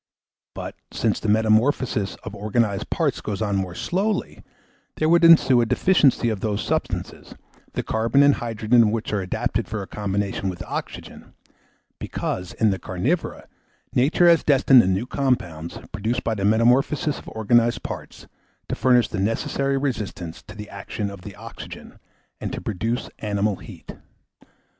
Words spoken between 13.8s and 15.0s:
nature has destined the